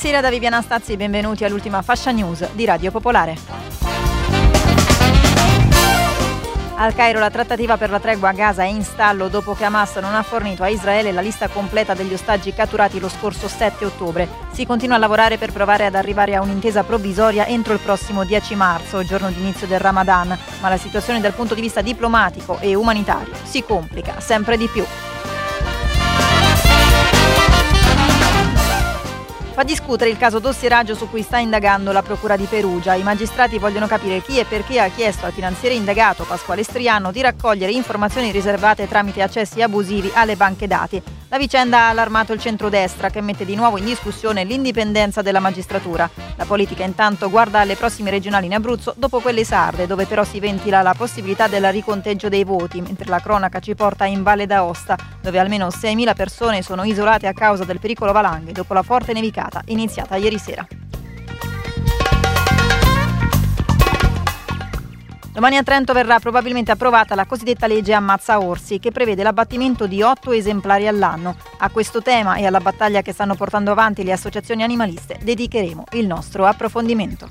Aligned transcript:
Buonasera 0.00 0.22
da 0.22 0.32
Viviana 0.32 0.62
Stazzi 0.62 0.96
benvenuti 0.96 1.44
all'ultima 1.44 1.82
fascia 1.82 2.12
news 2.12 2.52
di 2.52 2.64
Radio 2.64 2.92
Popolare. 2.92 3.36
Al 6.76 6.94
Cairo 6.94 7.18
la 7.18 7.30
trattativa 7.30 7.76
per 7.76 7.90
la 7.90 7.98
tregua 7.98 8.28
a 8.28 8.32
Gaza 8.32 8.62
è 8.62 8.66
in 8.66 8.84
stallo 8.84 9.26
dopo 9.26 9.54
che 9.54 9.64
Hamas 9.64 9.96
non 9.96 10.14
ha 10.14 10.22
fornito 10.22 10.62
a 10.62 10.68
Israele 10.68 11.10
la 11.10 11.20
lista 11.20 11.48
completa 11.48 11.94
degli 11.94 12.12
ostaggi 12.12 12.54
catturati 12.54 13.00
lo 13.00 13.08
scorso 13.08 13.48
7 13.48 13.86
ottobre. 13.86 14.28
Si 14.52 14.64
continua 14.64 14.94
a 14.94 15.00
lavorare 15.00 15.36
per 15.36 15.50
provare 15.50 15.86
ad 15.86 15.96
arrivare 15.96 16.36
a 16.36 16.42
un'intesa 16.42 16.84
provvisoria 16.84 17.48
entro 17.48 17.72
il 17.72 17.80
prossimo 17.80 18.24
10 18.24 18.54
marzo, 18.54 19.02
giorno 19.02 19.30
di 19.32 19.40
inizio 19.40 19.66
del 19.66 19.80
Ramadan, 19.80 20.38
ma 20.60 20.68
la 20.68 20.76
situazione 20.76 21.20
dal 21.20 21.34
punto 21.34 21.56
di 21.56 21.60
vista 21.60 21.80
diplomatico 21.80 22.58
e 22.60 22.76
umanitario 22.76 23.34
si 23.42 23.64
complica 23.64 24.20
sempre 24.20 24.56
di 24.56 24.68
più. 24.68 24.84
Fa 29.58 29.64
discutere 29.64 30.08
il 30.08 30.16
caso 30.16 30.38
dossieraggio 30.38 30.94
su 30.94 31.10
cui 31.10 31.22
sta 31.22 31.38
indagando 31.38 31.90
la 31.90 32.02
Procura 32.02 32.36
di 32.36 32.44
Perugia. 32.44 32.94
I 32.94 33.02
magistrati 33.02 33.58
vogliono 33.58 33.88
capire 33.88 34.22
chi 34.22 34.38
e 34.38 34.44
perché 34.44 34.78
ha 34.78 34.86
chiesto 34.86 35.26
al 35.26 35.32
finanziere 35.32 35.74
indagato 35.74 36.22
Pasquale 36.22 36.62
Striano 36.62 37.10
di 37.10 37.20
raccogliere 37.22 37.72
informazioni 37.72 38.30
riservate 38.30 38.86
tramite 38.86 39.20
accessi 39.20 39.60
abusivi 39.60 40.12
alle 40.14 40.36
banche 40.36 40.68
dati. 40.68 41.02
La 41.30 41.36
vicenda 41.36 41.80
ha 41.80 41.88
allarmato 41.90 42.32
il 42.32 42.40
centrodestra 42.40 43.10
che 43.10 43.20
mette 43.20 43.44
di 43.44 43.54
nuovo 43.54 43.76
in 43.76 43.84
discussione 43.84 44.44
l'indipendenza 44.44 45.20
della 45.20 45.40
magistratura. 45.40 46.08
La 46.36 46.46
politica 46.46 46.84
intanto 46.84 47.28
guarda 47.28 47.60
alle 47.60 47.76
prossime 47.76 48.08
regionali 48.08 48.46
in 48.46 48.54
Abruzzo 48.54 48.94
dopo 48.96 49.20
quelle 49.20 49.44
sarde, 49.44 49.86
dove 49.86 50.06
però 50.06 50.24
si 50.24 50.40
ventila 50.40 50.80
la 50.80 50.94
possibilità 50.94 51.46
del 51.46 51.70
riconteggio 51.70 52.30
dei 52.30 52.44
voti, 52.44 52.80
mentre 52.80 53.10
la 53.10 53.20
cronaca 53.20 53.60
ci 53.60 53.74
porta 53.74 54.06
in 54.06 54.22
Valle 54.22 54.46
d'Aosta, 54.46 54.96
dove 55.20 55.38
almeno 55.38 55.66
6.000 55.66 56.14
persone 56.14 56.62
sono 56.62 56.82
isolate 56.84 57.26
a 57.26 57.34
causa 57.34 57.64
del 57.64 57.78
pericolo 57.78 58.12
valanghe 58.12 58.52
dopo 58.52 58.72
la 58.72 58.82
forte 58.82 59.12
nevicata 59.12 59.60
iniziata 59.66 60.16
ieri 60.16 60.38
sera. 60.38 60.66
Domani 65.38 65.56
a 65.56 65.62
Trento 65.62 65.92
verrà 65.92 66.18
probabilmente 66.18 66.72
approvata 66.72 67.14
la 67.14 67.24
cosiddetta 67.24 67.68
legge 67.68 67.92
Ammazza 67.92 68.40
Orsi, 68.40 68.80
che 68.80 68.90
prevede 68.90 69.22
l'abbattimento 69.22 69.86
di 69.86 70.02
otto 70.02 70.32
esemplari 70.32 70.88
all'anno. 70.88 71.36
A 71.58 71.70
questo 71.70 72.02
tema 72.02 72.38
e 72.38 72.46
alla 72.46 72.58
battaglia 72.58 73.02
che 73.02 73.12
stanno 73.12 73.36
portando 73.36 73.70
avanti 73.70 74.02
le 74.02 74.10
associazioni 74.10 74.64
animaliste 74.64 75.16
dedicheremo 75.22 75.84
il 75.92 76.08
nostro 76.08 76.44
approfondimento. 76.44 77.30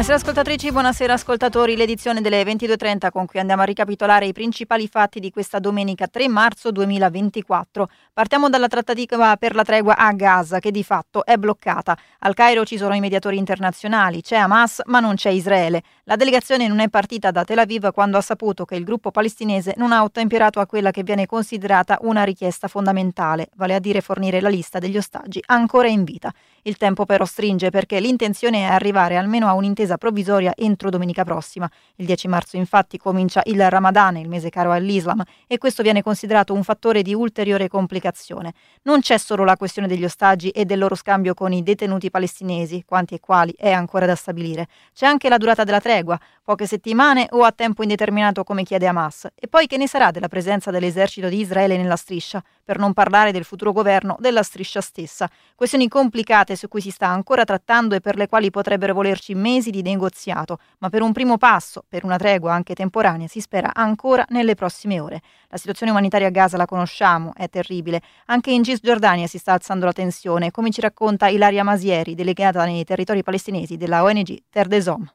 Buonasera 0.00 0.26
ascoltatrici, 0.26 0.72
buonasera 0.72 1.12
ascoltatori. 1.12 1.76
L'edizione 1.76 2.22
delle 2.22 2.42
22.30 2.42 3.10
con 3.10 3.26
cui 3.26 3.38
andiamo 3.38 3.60
a 3.60 3.66
ricapitolare 3.66 4.24
i 4.24 4.32
principali 4.32 4.88
fatti 4.88 5.20
di 5.20 5.30
questa 5.30 5.58
domenica 5.58 6.06
3 6.06 6.26
marzo 6.26 6.72
2024. 6.72 7.86
Partiamo 8.14 8.48
dalla 8.48 8.66
trattativa 8.66 9.36
per 9.36 9.54
la 9.54 9.62
tregua 9.62 9.98
a 9.98 10.10
Gaza 10.12 10.58
che 10.58 10.70
di 10.70 10.82
fatto 10.82 11.22
è 11.26 11.36
bloccata. 11.36 11.94
Al 12.20 12.32
Cairo 12.32 12.64
ci 12.64 12.78
sono 12.78 12.94
i 12.94 13.00
mediatori 13.00 13.36
internazionali, 13.36 14.22
c'è 14.22 14.36
Hamas 14.36 14.80
ma 14.86 15.00
non 15.00 15.16
c'è 15.16 15.28
Israele. 15.28 15.82
La 16.04 16.16
delegazione 16.16 16.66
non 16.66 16.80
è 16.80 16.88
partita 16.88 17.30
da 17.30 17.44
Tel 17.44 17.58
Aviv 17.58 17.92
quando 17.92 18.16
ha 18.16 18.22
saputo 18.22 18.64
che 18.64 18.76
il 18.76 18.84
gruppo 18.84 19.10
palestinese 19.10 19.74
non 19.76 19.92
ha 19.92 20.02
ottemperato 20.02 20.60
a 20.60 20.66
quella 20.66 20.92
che 20.92 21.02
viene 21.02 21.26
considerata 21.26 21.98
una 22.00 22.24
richiesta 22.24 22.68
fondamentale, 22.68 23.50
vale 23.56 23.74
a 23.74 23.78
dire 23.78 24.00
fornire 24.00 24.40
la 24.40 24.48
lista 24.48 24.78
degli 24.78 24.96
ostaggi 24.96 25.42
ancora 25.44 25.88
in 25.88 26.04
vita. 26.04 26.32
Il 26.62 26.78
tempo 26.78 27.04
però 27.04 27.26
stringe 27.26 27.68
perché 27.68 28.00
l'intenzione 28.00 28.60
è 28.60 28.72
arrivare 28.72 29.16
almeno 29.16 29.46
a 29.46 29.52
un'intesa 29.52 29.89
provvisoria 29.96 30.52
entro 30.56 30.90
domenica 30.90 31.24
prossima. 31.24 31.70
Il 31.96 32.06
10 32.06 32.28
marzo 32.28 32.56
infatti 32.56 32.98
comincia 32.98 33.42
il 33.44 33.68
Ramadan, 33.70 34.16
il 34.16 34.28
mese 34.28 34.50
caro 34.50 34.72
all'Islam, 34.72 35.22
e 35.46 35.58
questo 35.58 35.82
viene 35.82 36.02
considerato 36.02 36.52
un 36.54 36.62
fattore 36.62 37.02
di 37.02 37.14
ulteriore 37.14 37.68
complicazione. 37.68 38.54
Non 38.82 39.00
c'è 39.00 39.18
solo 39.18 39.44
la 39.44 39.56
questione 39.56 39.88
degli 39.88 40.04
ostaggi 40.04 40.50
e 40.50 40.64
del 40.64 40.78
loro 40.78 40.94
scambio 40.94 41.34
con 41.34 41.52
i 41.52 41.62
detenuti 41.62 42.10
palestinesi, 42.10 42.84
quanti 42.86 43.14
e 43.14 43.20
quali 43.20 43.54
è 43.56 43.70
ancora 43.70 44.06
da 44.06 44.14
stabilire. 44.14 44.66
C'è 44.94 45.06
anche 45.06 45.28
la 45.28 45.36
durata 45.36 45.64
della 45.64 45.80
tregua, 45.80 46.18
poche 46.42 46.66
settimane 46.66 47.26
o 47.30 47.44
a 47.44 47.52
tempo 47.52 47.82
indeterminato 47.82 48.44
come 48.44 48.64
chiede 48.64 48.86
Hamas. 48.86 49.28
E 49.34 49.46
poi 49.48 49.66
che 49.66 49.76
ne 49.76 49.86
sarà 49.86 50.10
della 50.10 50.28
presenza 50.28 50.70
dell'esercito 50.70 51.28
di 51.28 51.38
Israele 51.38 51.76
nella 51.76 51.96
striscia, 51.96 52.42
per 52.64 52.78
non 52.78 52.92
parlare 52.92 53.32
del 53.32 53.44
futuro 53.44 53.72
governo 53.72 54.16
della 54.18 54.42
striscia 54.42 54.80
stessa. 54.80 55.28
Questioni 55.54 55.88
complicate 55.88 56.56
su 56.56 56.68
cui 56.68 56.80
si 56.80 56.90
sta 56.90 57.08
ancora 57.08 57.44
trattando 57.44 57.94
e 57.94 58.00
per 58.00 58.16
le 58.16 58.28
quali 58.28 58.50
potrebbero 58.50 58.94
volerci 58.94 59.34
mesi 59.34 59.70
di 59.70 59.79
negoziato, 59.82 60.58
ma 60.78 60.88
per 60.88 61.02
un 61.02 61.12
primo 61.12 61.38
passo, 61.38 61.84
per 61.88 62.04
una 62.04 62.16
tregua 62.16 62.52
anche 62.52 62.74
temporanea, 62.74 63.26
si 63.26 63.40
spera 63.40 63.70
ancora 63.74 64.24
nelle 64.28 64.54
prossime 64.54 65.00
ore. 65.00 65.20
La 65.48 65.56
situazione 65.56 65.92
umanitaria 65.92 66.28
a 66.28 66.30
Gaza 66.30 66.56
la 66.56 66.66
conosciamo, 66.66 67.32
è 67.34 67.48
terribile. 67.48 68.00
Anche 68.26 68.50
in 68.50 68.64
Cisgiordania 68.64 69.26
si 69.26 69.38
sta 69.38 69.52
alzando 69.52 69.84
la 69.84 69.92
tensione, 69.92 70.50
come 70.50 70.70
ci 70.70 70.80
racconta 70.80 71.28
Ilaria 71.28 71.64
Masieri, 71.64 72.14
delegata 72.14 72.64
nei 72.64 72.84
territori 72.84 73.22
palestinesi 73.22 73.76
della 73.76 74.02
ONG 74.02 74.42
Terdesom. 74.50 75.12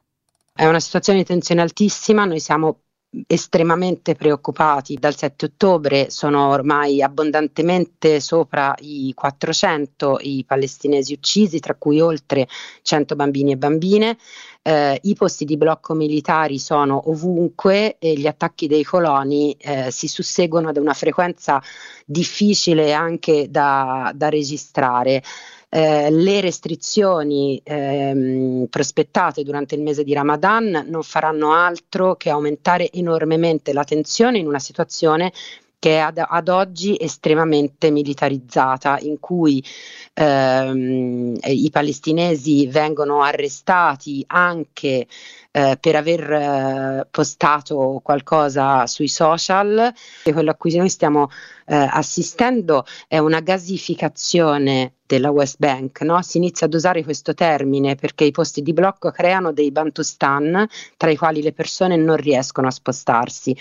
È 0.52 0.66
una 0.66 0.80
situazione 0.80 1.18
di 1.18 1.24
tensione 1.26 1.60
altissima, 1.60 2.24
noi 2.24 2.40
siamo 2.40 2.80
estremamente 3.26 4.14
preoccupati. 4.14 4.96
Dal 4.98 5.16
7 5.16 5.46
ottobre 5.46 6.10
sono 6.10 6.48
ormai 6.48 7.02
abbondantemente 7.02 8.20
sopra 8.20 8.74
i 8.80 9.12
400 9.14 10.18
i 10.22 10.44
palestinesi 10.46 11.12
uccisi, 11.12 11.60
tra 11.60 11.74
cui 11.74 12.00
oltre 12.00 12.48
100 12.82 13.16
bambini 13.16 13.52
e 13.52 13.56
bambine. 13.56 14.18
Eh, 14.62 14.98
I 15.00 15.14
posti 15.14 15.44
di 15.44 15.56
blocco 15.56 15.94
militari 15.94 16.58
sono 16.58 17.10
ovunque 17.10 17.98
e 17.98 18.14
gli 18.14 18.26
attacchi 18.26 18.66
dei 18.66 18.82
coloni 18.82 19.52
eh, 19.52 19.90
si 19.92 20.08
susseguono 20.08 20.70
ad 20.70 20.76
una 20.76 20.92
frequenza 20.92 21.62
difficile 22.04 22.92
anche 22.92 23.48
da, 23.48 24.10
da 24.14 24.28
registrare. 24.28 25.22
Eh, 25.68 26.10
le 26.10 26.40
restrizioni 26.40 27.60
ehm, 27.62 28.66
prospettate 28.70 29.42
durante 29.42 29.74
il 29.74 29.82
mese 29.82 30.04
di 30.04 30.14
Ramadan 30.14 30.86
non 30.88 31.02
faranno 31.02 31.52
altro 31.52 32.14
che 32.14 32.30
aumentare 32.30 32.90
enormemente 32.92 33.72
la 33.72 33.82
tensione 33.82 34.38
in 34.38 34.46
una 34.46 34.60
situazione 34.60 35.32
che 35.78 35.96
è 35.96 35.98
ad, 35.98 36.22
ad, 36.26 36.48
oggi 36.48 36.96
estremamente 36.98 37.90
militarizzata, 37.90 38.98
in 39.00 39.20
cui 39.20 39.62
ehm, 40.14 41.36
i 41.42 41.70
palestinesi 41.70 42.66
vengono 42.66 43.22
arrestati 43.22 44.24
anche 44.26 45.06
eh, 45.50 45.76
per 45.80 45.96
aver 45.96 46.32
eh, 46.32 47.08
postato 47.10 48.00
qualcosa 48.02 48.86
sui 48.86 49.08
social. 49.08 49.92
E 50.24 50.32
quello 50.32 50.50
a 50.50 50.54
cui 50.54 50.74
noi 50.76 50.88
stiamo 50.88 51.28
eh, 51.66 51.74
assistendo 51.74 52.84
è 53.08 53.18
una 53.18 53.40
gasificazione 53.40 54.94
della 55.06 55.30
West 55.30 55.56
Bank, 55.58 56.00
no? 56.02 56.20
si 56.22 56.38
inizia 56.38 56.66
ad 56.66 56.74
usare 56.74 57.04
questo 57.04 57.32
termine 57.32 57.94
perché 57.94 58.24
i 58.24 58.32
posti 58.32 58.60
di 58.60 58.72
blocco 58.72 59.10
creano 59.10 59.52
dei 59.52 59.70
bantustan 59.70 60.66
tra 60.96 61.10
i 61.10 61.16
quali 61.16 61.42
le 61.42 61.52
persone 61.52 61.96
non 61.96 62.16
riescono 62.16 62.66
a 62.66 62.72
spostarsi. 62.72 63.56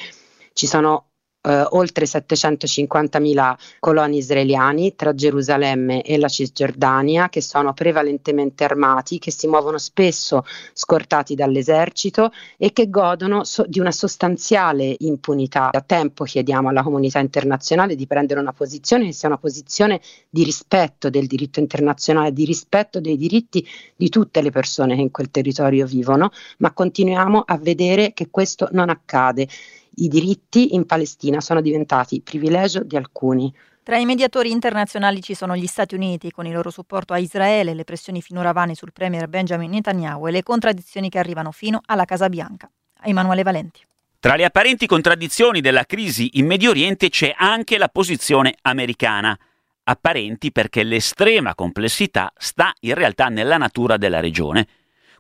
Ci 0.54 0.68
sono 0.68 1.10
eh, 1.46 1.66
oltre 1.72 2.06
750.000 2.06 3.56
coloni 3.80 4.18
israeliani 4.18 4.96
tra 4.96 5.14
Gerusalemme 5.14 6.02
e 6.02 6.18
la 6.18 6.28
Cisgiordania 6.28 7.30
che 7.30 7.42
sono 7.42 7.74
prevalentemente 7.74 8.64
armati, 8.64 9.20
che 9.20 9.32
si 9.32 9.48
muovono 9.48 9.78
spesso 9.78 10.44
scortati 10.74 11.36
dall'esercito 11.36 12.32
e 12.58 12.74
che 12.74 12.90
godono 12.90 13.44
so- 13.44 13.66
di 13.68 13.80
una 13.80 13.92
sostanziale 13.92 14.96
impunità. 15.00 15.70
Da 15.72 15.82
tempo 15.82 16.24
chiediamo 16.24 16.70
alla 16.70 16.84
comunità 16.84 17.20
internazionale 17.20 17.96
di 17.96 18.08
prendere 18.08 18.40
una 18.40 18.54
posizione 18.54 19.06
che 19.06 19.14
sia 19.14 19.28
una 19.28 19.38
posizione 19.38 20.02
di 20.30 20.44
rispetto 20.44 21.10
del 21.10 21.28
diritto 21.28 21.60
internazionale, 21.60 22.34
di 22.34 22.46
rispetto 22.46 23.00
dei 23.00 23.18
diritti 23.18 23.68
di 23.96 24.10
tutte 24.10 24.42
le 24.42 24.50
persone 24.50 24.96
che 24.96 25.02
in 25.02 25.12
quel 25.12 25.30
territorio 25.30 25.86
vivono, 25.86 26.32
ma 26.58 26.72
continuiamo 26.72 27.44
a 27.46 27.58
vedere 27.58 28.14
che 28.14 28.30
questo 28.32 28.68
non 28.72 28.90
accade 28.90 29.48
i 29.96 30.08
diritti 30.08 30.74
in 30.74 30.86
Palestina 30.86 31.42
sono 31.42 31.62
diventati 31.62 32.22
privilegio 32.22 32.84
di 32.84 32.96
alcuni. 32.96 33.54
Tra 33.84 33.98
i 33.98 34.06
mediatori 34.06 34.50
internazionali 34.50 35.22
ci 35.22 35.36
sono 35.36 35.56
gli 35.56 35.68
Stati 35.68 35.94
Uniti, 35.94 36.32
con 36.32 36.48
il 36.48 36.54
loro 36.54 36.72
supporto 36.72 37.14
a 37.14 37.20
Israele, 37.20 37.74
le 37.74 37.84
pressioni 37.84 38.22
finora 38.22 38.52
vane 38.52 38.74
sul 38.74 38.92
premier 38.92 39.28
Benjamin 39.28 39.70
Netanyahu 39.70 40.28
e 40.28 40.32
le 40.32 40.44
contraddizioni 40.44 41.10
che 41.10 41.20
arrivano 41.20 41.52
fino 41.52 41.82
alla 41.86 42.06
Casa 42.06 42.28
Bianca. 42.28 42.70
Emanuele 43.04 43.44
Valenti. 43.44 43.82
Tra 44.20 44.36
le 44.36 44.46
apparenti 44.46 44.88
contraddizioni 44.88 45.62
della 45.62 45.86
crisi 45.86 46.32
in 46.40 46.48
Medio 46.48 46.72
Oriente 46.72 47.10
c'è 47.10 47.36
anche 47.38 47.78
la 47.78 47.90
posizione 47.90 48.56
americana. 48.64 49.38
Apparenti 49.84 50.52
perché 50.52 50.82
l'estrema 50.82 51.54
complessità 51.54 52.34
sta 52.36 52.74
in 52.80 52.96
realtà 52.96 53.28
nella 53.28 53.58
natura 53.58 53.98
della 53.98 54.20
regione. 54.20 54.68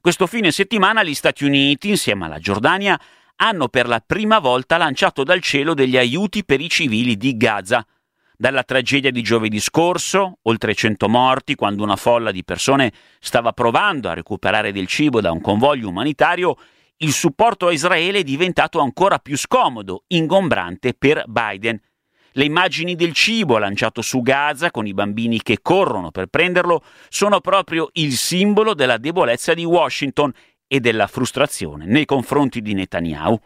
Questo 0.01 0.25
fine 0.25 0.51
settimana 0.51 1.03
gli 1.03 1.13
Stati 1.13 1.45
Uniti, 1.45 1.89
insieme 1.89 2.25
alla 2.25 2.39
Giordania, 2.39 2.99
hanno 3.37 3.67
per 3.67 3.87
la 3.87 4.01
prima 4.05 4.39
volta 4.39 4.77
lanciato 4.77 5.23
dal 5.23 5.41
cielo 5.41 5.73
degli 5.73 5.97
aiuti 5.97 6.45
per 6.45 6.61
i 6.61 6.69
civili 6.69 7.17
di 7.17 7.35
Gaza. 7.35 7.85
Dalla 8.37 8.63
tragedia 8.63 9.11
di 9.11 9.21
giovedì 9.21 9.59
scorso, 9.59 10.39
oltre 10.43 10.75
100 10.75 11.07
morti 11.07 11.55
quando 11.55 11.83
una 11.83 11.95
folla 11.95 12.31
di 12.31 12.43
persone 12.43 12.91
stava 13.19 13.53
provando 13.53 14.09
a 14.09 14.13
recuperare 14.13 14.71
del 14.71 14.87
cibo 14.87 15.21
da 15.21 15.31
un 15.31 15.41
convoglio 15.41 15.87
umanitario, 15.87 16.57
il 16.97 17.13
supporto 17.13 17.67
a 17.67 17.71
Israele 17.71 18.19
è 18.19 18.23
diventato 18.23 18.79
ancora 18.79 19.19
più 19.19 19.37
scomodo, 19.37 20.03
ingombrante 20.07 20.93
per 20.93 21.23
Biden. 21.27 21.79
Le 22.37 22.43
immagini 22.43 22.95
del 22.95 23.13
cibo 23.13 23.57
lanciato 23.57 24.01
su 24.01 24.21
Gaza 24.21 24.69
con 24.69 24.85
i 24.85 24.93
bambini 24.93 25.41
che 25.41 25.59
corrono 25.61 26.11
per 26.11 26.27
prenderlo 26.27 26.83
sono 27.07 27.39
proprio 27.39 27.87
il 27.93 28.11
simbolo 28.11 28.73
della 28.73 28.97
debolezza 28.97 29.53
di 29.53 29.63
Washington 29.63 30.33
e 30.75 30.79
della 30.79 31.07
frustrazione 31.07 31.85
nei 31.85 32.05
confronti 32.05 32.61
di 32.61 32.73
Netanyahu. 32.73 33.39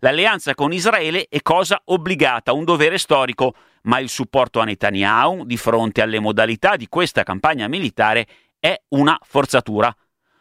L'alleanza 0.00 0.54
con 0.54 0.72
Israele 0.72 1.26
è 1.28 1.40
cosa 1.42 1.80
obbligata, 1.84 2.52
un 2.52 2.64
dovere 2.64 2.98
storico, 2.98 3.54
ma 3.82 3.98
il 3.98 4.08
supporto 4.08 4.60
a 4.60 4.64
Netanyahu 4.64 5.44
di 5.44 5.56
fronte 5.56 6.02
alle 6.02 6.20
modalità 6.20 6.76
di 6.76 6.86
questa 6.88 7.22
campagna 7.22 7.66
militare 7.66 8.26
è 8.58 8.78
una 8.88 9.18
forzatura. 9.22 9.94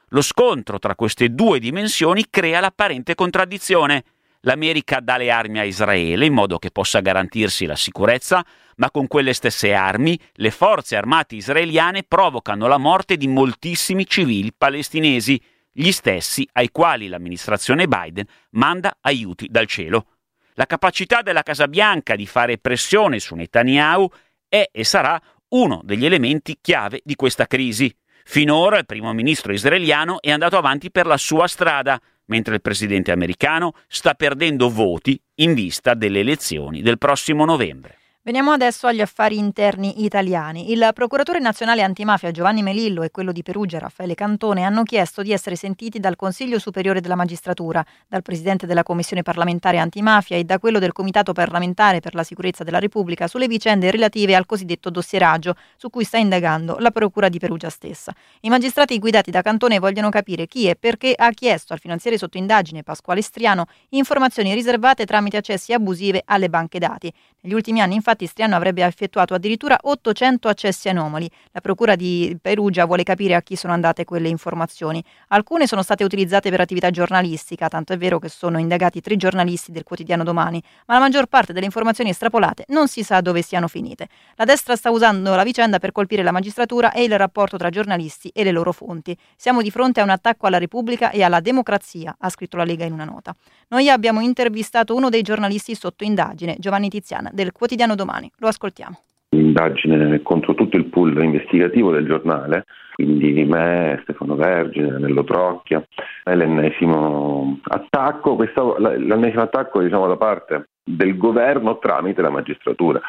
Lo 0.10 0.22
scontro 0.22 0.78
tra 0.78 0.96
queste 0.96 1.30
due 1.30 1.60
dimensioni 1.60 2.26
crea 2.30 2.60
l'apparente 2.60 3.16
contraddizione. 3.16 4.04
L'America 4.42 5.00
dà 5.00 5.18
le 5.18 5.32
armi 5.32 5.60
a 5.60 5.64
Israele 5.64 6.26
in 6.26 6.34
modo 6.34 6.60
che 6.60 6.70
possa 6.70 7.00
garantirsi 7.00 7.66
la 7.66 7.76
sicurezza, 7.76 8.46
ma 8.76 8.92
con 8.92 9.08
quelle 9.08 9.34
stesse 9.34 9.74
armi 9.74 10.20
le 10.34 10.52
forze 10.52 10.96
armate 10.96 11.36
israeliane 11.36 12.04
provocano 12.04 12.68
la 12.68 12.78
morte 12.78 13.18
di 13.18 13.28
moltissimi 13.28 14.06
civili 14.06 14.54
palestinesi, 14.56 15.42
gli 15.78 15.92
stessi 15.92 16.48
ai 16.54 16.70
quali 16.70 17.10
l'amministrazione 17.10 17.86
Biden 17.88 18.26
manda 18.52 18.98
aiuti 19.02 19.48
dal 19.50 19.68
cielo. 19.68 20.06
La 20.54 20.66
capacità 20.66 21.22
della 21.22 21.44
Casa 21.44 21.68
Bianca 21.68 22.16
di 22.16 22.26
fare 22.26 22.58
pressione 22.58 23.20
su 23.20 23.36
Netanyahu 23.36 24.10
è 24.48 24.70
e 24.72 24.84
sarà 24.86 25.22
uno 25.50 25.82
degli 25.84 26.06
elementi 26.06 26.60
chiave 26.62 27.02
di 27.04 27.16
questa 27.16 27.46
crisi. 27.46 27.94
Finora 28.24 28.78
il 28.78 28.86
primo 28.86 29.12
ministro 29.12 29.52
israeliano 29.52 30.22
è 30.22 30.32
andato 30.32 30.58
avanti 30.58 30.92
per 30.92 31.08
la 31.08 31.18
sua 31.18 31.46
strada, 31.48 32.00
mentre 32.28 32.56
il 32.56 32.62
presidente 32.62 33.12
americano 33.12 33.74
sta 33.88 34.14
perdendo 34.14 34.70
voti 34.70 35.22
in 35.36 35.54
vista 35.54 35.94
delle 35.94 36.22
elezioni 36.22 36.82
del 36.82 36.98
prossimo 36.98 37.44
novembre. 37.44 37.98
Veniamo 38.26 38.54
adesso 38.54 38.88
agli 38.88 39.02
affari 39.02 39.38
interni 39.38 40.04
italiani. 40.04 40.72
Il 40.72 40.90
procuratore 40.96 41.38
nazionale 41.38 41.84
antimafia 41.84 42.32
Giovanni 42.32 42.64
Melillo 42.64 43.04
e 43.04 43.12
quello 43.12 43.32
di 43.32 43.44
Perugia 43.44 43.78
Raffaele 43.78 44.16
Cantone 44.16 44.64
hanno 44.64 44.82
chiesto 44.82 45.22
di 45.22 45.32
essere 45.32 45.56
sentiti 45.56 46.00
dal 46.00 46.16
Consiglio 46.16 46.58
Superiore 46.58 47.02
della 47.02 47.14
Magistratura, 47.14 47.86
dal 48.08 48.24
Presidente 48.24 48.66
della 48.66 48.82
Commissione 48.82 49.22
parlamentare 49.22 49.78
antimafia 49.78 50.38
e 50.38 50.44
da 50.44 50.58
quello 50.58 50.80
del 50.80 50.92
Comitato 50.92 51.34
parlamentare 51.34 52.00
per 52.00 52.16
la 52.16 52.24
sicurezza 52.24 52.64
della 52.64 52.80
Repubblica 52.80 53.28
sulle 53.28 53.46
vicende 53.46 53.92
relative 53.92 54.34
al 54.34 54.48
cosiddetto 54.48 54.90
dossieraggio 54.90 55.56
su 55.78 55.92
cui 55.92 56.04
sta 56.04 56.18
indagando 56.18 56.78
la 56.80 56.90
Procura 56.90 57.30
di 57.30 57.38
Perugia 57.38 57.70
stessa. 57.70 58.12
I 58.40 58.50
magistrati 58.50 58.98
guidati 58.98 59.30
da 59.30 59.44
Cantone 59.44 59.78
vogliono 59.78 60.10
capire 60.10 60.48
chi 60.48 60.68
e 60.68 60.76
perché 60.76 61.14
ha 61.16 61.30
chiesto 61.30 61.74
al 61.74 61.80
finanziere 61.80 62.18
sotto 62.18 62.40
indagine 62.40 62.82
Pasquale 62.82 63.22
Striano 63.22 63.68
informazioni 63.90 64.52
riservate 64.56 65.06
tramite 65.06 65.38
accessi 65.38 65.74
abusive 65.74 66.24
alle 66.26 66.50
banche 66.50 66.80
dati. 66.80 67.14
Negli 67.42 67.54
ultimi 67.54 67.82
anni 67.82 67.94
infatti 67.94 68.14
infatti 68.16 68.28
Striano 68.28 68.56
avrebbe 68.56 68.84
effettuato 68.84 69.34
addirittura 69.34 69.78
800 69.82 70.48
accessi 70.48 70.88
anomali. 70.88 71.30
La 71.52 71.60
Procura 71.60 71.96
di 71.96 72.38
Perugia 72.42 72.86
vuole 72.86 73.04
capire 73.04 73.36
a 73.36 73.42
chi 73.42 73.58
sono 73.58 73.74
andate 73.74 74.06
quelle 74.06 74.30
informazioni. 74.30 75.04
Alcune 75.30 75.68
sono 75.68 75.82
state 75.84 76.06
utilizzate 76.06 76.50
per 76.50 76.62
attività 76.62 76.90
giornalistica, 76.90 77.68
tanto 77.68 77.92
è 77.92 77.98
vero 77.98 78.20
che 78.20 78.30
sono 78.30 78.58
indagati 78.58 79.02
tre 79.02 79.18
giornalisti 79.18 79.72
del 79.74 79.84
quotidiano 79.84 80.24
Domani, 80.24 80.64
ma 80.88 80.94
la 80.94 81.02
maggior 81.02 81.26
parte 81.26 81.52
delle 81.52 81.66
informazioni 81.66 82.12
estrapolate 82.12 82.66
non 82.70 82.88
si 82.88 83.04
sa 83.04 83.20
dove 83.20 83.42
siano 83.42 83.68
finite. 83.68 84.08
La 84.36 84.46
destra 84.46 84.76
sta 84.76 84.92
usando 84.92 85.36
la 85.36 85.44
vicenda 85.44 85.80
per 85.80 85.92
colpire 85.92 86.24
la 86.24 86.32
magistratura 86.32 86.92
e 86.94 87.04
il 87.04 87.18
rapporto 87.18 87.58
tra 87.58 87.70
giornalisti 87.70 88.32
e 88.34 88.44
le 88.44 88.52
loro 88.52 88.72
fonti. 88.72 89.18
Siamo 89.36 89.62
di 89.62 89.72
fronte 89.72 90.00
a 90.00 90.04
un 90.04 90.10
attacco 90.10 90.48
alla 90.48 90.58
Repubblica 90.58 91.12
e 91.12 91.22
alla 91.22 91.42
democrazia, 91.42 92.16
ha 92.18 92.30
scritto 92.30 92.56
la 92.56 92.64
Lega 92.64 92.86
in 92.86 92.94
una 92.94 93.04
nota. 93.06 93.36
Noi 93.68 93.90
abbiamo 93.90 94.22
intervistato 94.22 94.96
uno 94.96 95.10
dei 95.10 95.22
giornalisti 95.22 95.76
sotto 95.76 96.04
indagine, 96.06 96.56
Giovanni 96.60 96.88
Tiziana, 96.88 97.30
del 97.34 97.52
quotidiano 97.52 97.96
Domani 97.96 98.05
domani. 98.06 98.32
Lo 98.38 98.48
ascoltiamo. 98.48 99.00
Indagine 99.30 100.22
contro 100.22 100.54
tutto 100.54 100.78
il 100.78 100.86
pool 100.86 101.22
investigativo 101.22 101.92
del 101.92 102.06
giornale, 102.06 102.66
quindi 102.94 103.44
me, 103.44 104.00
Stefano 104.04 104.36
Vergine, 104.36 104.98
Nello 104.98 105.26
Trocchia, 105.26 105.86
è 106.24 106.36
l'ennesimo 106.36 107.60
attacco, 107.64 108.36
questa, 108.36 108.64
l'ennesimo 108.80 109.42
attacco 109.42 109.82
diciamo, 109.82 110.08
da 110.08 110.16
parte 110.16 110.70
del 110.82 111.18
governo 111.18 111.80
tramite 111.80 112.22
la 112.22 112.30
magistratura, 112.30 113.02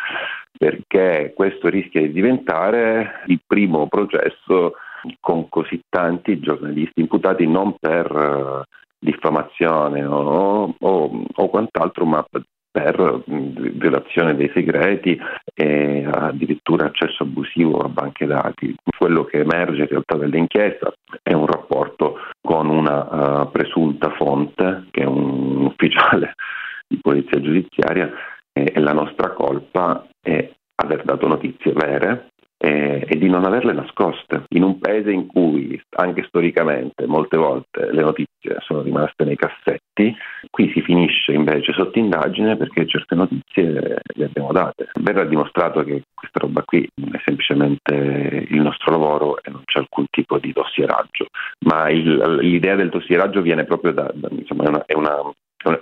perché 0.58 1.32
questo 1.36 1.68
rischia 1.68 2.00
di 2.00 2.10
diventare 2.10 3.22
il 3.26 3.40
primo 3.46 3.86
processo 3.86 4.72
con 5.20 5.48
così 5.48 5.80
tanti 5.88 6.40
giornalisti 6.40 7.00
imputati 7.00 7.46
non 7.46 7.76
per 7.78 8.10
uh, 8.10 8.62
diffamazione 8.98 10.04
o, 10.04 10.74
o, 10.76 11.22
o, 11.32 11.48
quant'altro, 11.48 12.04
ma 12.06 12.26
per 12.76 13.22
violazione 13.24 14.36
dei 14.36 14.50
segreti 14.52 15.18
e 15.54 16.06
addirittura 16.06 16.84
accesso 16.84 17.22
abusivo 17.22 17.78
a 17.78 17.88
banche 17.88 18.26
dati. 18.26 18.74
Quello 18.98 19.24
che 19.24 19.38
emerge 19.38 19.80
in 19.80 19.88
realtà 19.88 20.16
dall'inchiesta 20.16 20.92
è 21.22 21.32
un 21.32 21.46
rapporto 21.46 22.18
con 22.42 22.68
una 22.68 23.44
uh, 23.44 23.50
presunta 23.50 24.10
fonte, 24.10 24.88
che 24.90 25.00
è 25.00 25.06
un 25.06 25.64
ufficiale 25.72 26.34
di 26.86 26.98
polizia 27.00 27.40
giudiziaria, 27.40 28.12
e, 28.52 28.72
e 28.74 28.80
la 28.80 28.92
nostra 28.92 29.30
colpa 29.30 30.06
è 30.20 30.52
aver 30.74 31.02
dato 31.02 31.26
notizie 31.26 31.72
vere 31.72 32.32
e, 32.66 33.04
e, 33.06 33.16
di 33.16 33.28
non 33.28 33.44
averle 33.44 33.72
nascoste. 33.72 34.44
In 34.48 34.64
un 34.64 34.78
paese 34.80 35.12
in 35.12 35.26
cui 35.26 35.80
anche 35.96 36.24
storicamente 36.24 37.06
molte 37.06 37.36
volte 37.36 37.92
le 37.92 38.02
notizie 38.02 38.56
sono 38.58 38.82
rimaste 38.82 39.24
nei 39.24 39.36
cassetti, 39.36 40.14
qui 40.50 40.72
si 40.72 40.82
finisce 40.82 41.32
invece 41.32 41.72
sotto 41.72 41.98
indagine 41.98 42.56
perché 42.56 42.86
certe 42.86 43.14
notizie 43.14 44.00
le 44.04 44.24
abbiamo 44.24 44.50
date. 44.50 44.88
Verrà 45.00 45.24
dimostrato 45.24 45.84
che 45.84 46.02
questa 46.12 46.40
roba 46.40 46.62
qui 46.64 46.82
è 46.82 47.20
semplicemente 47.24 48.46
il 48.48 48.60
nostro 48.60 48.90
lavoro 48.90 49.40
e 49.42 49.50
non 49.50 49.62
c'è 49.64 49.78
alcun 49.78 50.06
tipo 50.10 50.38
di 50.38 50.52
dossieraggio, 50.52 51.26
ma 51.66 51.88
il, 51.88 52.38
l'idea 52.40 52.74
del 52.74 52.88
dossieraggio 52.88 53.42
viene 53.42 53.64
proprio 53.64 53.92
da, 53.92 54.10
da 54.12 54.28
insomma, 54.30 54.64
è 54.64 54.68
una, 54.68 54.84
è 54.86 54.94
una 54.94 55.32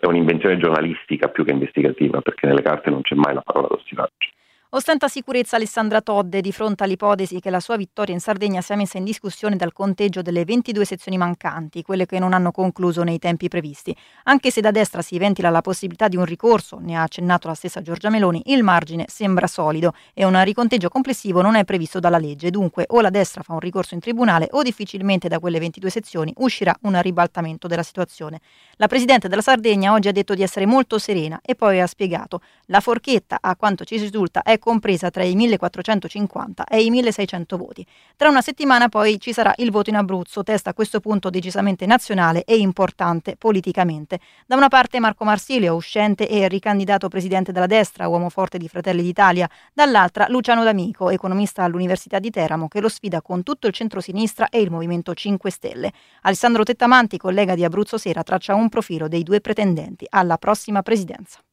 è 0.00 0.06
un'invenzione 0.06 0.56
giornalistica 0.56 1.28
più 1.28 1.44
che 1.44 1.52
investigativa, 1.52 2.22
perché 2.22 2.46
nelle 2.46 2.62
carte 2.62 2.88
non 2.88 3.02
c'è 3.02 3.14
mai 3.14 3.34
la 3.34 3.42
parola 3.44 3.66
dossieraggio. 3.68 4.28
Ostenta 4.74 5.06
sicurezza 5.06 5.54
Alessandra 5.54 6.00
Todde 6.00 6.40
di 6.40 6.50
fronte 6.50 6.82
all'ipotesi 6.82 7.38
che 7.38 7.48
la 7.48 7.60
sua 7.60 7.76
vittoria 7.76 8.12
in 8.12 8.18
Sardegna 8.18 8.60
sia 8.60 8.74
messa 8.74 8.98
in 8.98 9.04
discussione 9.04 9.54
dal 9.54 9.72
conteggio 9.72 10.20
delle 10.20 10.44
22 10.44 10.84
sezioni 10.84 11.16
mancanti, 11.16 11.82
quelle 11.82 12.06
che 12.06 12.18
non 12.18 12.32
hanno 12.32 12.50
concluso 12.50 13.04
nei 13.04 13.20
tempi 13.20 13.46
previsti. 13.46 13.96
Anche 14.24 14.50
se 14.50 14.60
da 14.60 14.72
destra 14.72 15.00
si 15.00 15.16
ventila 15.16 15.48
la 15.50 15.60
possibilità 15.60 16.08
di 16.08 16.16
un 16.16 16.24
ricorso, 16.24 16.78
ne 16.80 16.96
ha 16.96 17.02
accennato 17.02 17.46
la 17.46 17.54
stessa 17.54 17.82
Giorgia 17.82 18.10
Meloni, 18.10 18.42
il 18.46 18.64
margine 18.64 19.04
sembra 19.06 19.46
solido 19.46 19.94
e 20.12 20.24
un 20.24 20.42
riconteggio 20.42 20.88
complessivo 20.88 21.40
non 21.40 21.54
è 21.54 21.62
previsto 21.62 22.00
dalla 22.00 22.18
legge. 22.18 22.50
Dunque 22.50 22.86
o 22.88 23.00
la 23.00 23.10
destra 23.10 23.44
fa 23.44 23.52
un 23.52 23.60
ricorso 23.60 23.94
in 23.94 24.00
tribunale 24.00 24.48
o 24.50 24.62
difficilmente 24.62 25.28
da 25.28 25.38
quelle 25.38 25.60
22 25.60 25.88
sezioni 25.88 26.32
uscirà 26.38 26.76
un 26.80 27.00
ribaltamento 27.00 27.68
della 27.68 27.84
situazione. 27.84 28.40
La 28.74 28.88
Presidente 28.88 29.28
della 29.28 29.40
Sardegna 29.40 29.92
oggi 29.92 30.08
ha 30.08 30.12
detto 30.12 30.34
di 30.34 30.42
essere 30.42 30.66
molto 30.66 30.98
serena 30.98 31.38
e 31.44 31.54
poi 31.54 31.80
ha 31.80 31.86
spiegato 31.86 32.40
la 32.66 32.80
forchetta, 32.80 33.38
a 33.40 33.54
quanto 33.54 33.84
ci 33.84 33.98
risulta, 33.98 34.42
è 34.42 34.62
compresa 34.64 35.10
tra 35.10 35.22
i 35.24 35.34
1450 35.34 36.64
e 36.64 36.82
i 36.82 36.88
1600 36.88 37.58
voti. 37.58 37.86
Tra 38.16 38.30
una 38.30 38.40
settimana 38.40 38.88
poi 38.88 39.20
ci 39.20 39.34
sarà 39.34 39.52
il 39.56 39.70
voto 39.70 39.90
in 39.90 39.96
Abruzzo, 39.96 40.42
testa 40.42 40.70
a 40.70 40.72
questo 40.72 41.00
punto 41.00 41.28
decisamente 41.28 41.84
nazionale 41.84 42.44
e 42.44 42.56
importante 42.56 43.36
politicamente. 43.36 44.20
Da 44.46 44.56
una 44.56 44.68
parte 44.68 45.00
Marco 45.00 45.24
Marsilio, 45.24 45.74
uscente 45.74 46.26
e 46.26 46.48
ricandidato 46.48 47.08
presidente 47.08 47.52
della 47.52 47.66
destra, 47.66 48.08
uomo 48.08 48.30
forte 48.30 48.56
di 48.56 48.66
Fratelli 48.66 49.02
d'Italia, 49.02 49.46
dall'altra 49.74 50.28
Luciano 50.30 50.64
D'Amico, 50.64 51.10
economista 51.10 51.62
all'Università 51.62 52.18
di 52.18 52.30
Teramo, 52.30 52.66
che 52.66 52.80
lo 52.80 52.88
sfida 52.88 53.20
con 53.20 53.42
tutto 53.42 53.66
il 53.66 53.74
centro-sinistra 53.74 54.48
e 54.48 54.62
il 54.62 54.70
Movimento 54.70 55.12
5 55.12 55.50
Stelle. 55.50 55.92
Alessandro 56.22 56.62
Tettamanti, 56.62 57.18
collega 57.18 57.54
di 57.54 57.64
Abruzzo 57.64 57.98
Sera, 57.98 58.22
traccia 58.22 58.54
un 58.54 58.70
profilo 58.70 59.08
dei 59.08 59.24
due 59.24 59.42
pretendenti 59.42 60.06
alla 60.08 60.38
prossima 60.38 60.80
presidenza. 60.80 61.43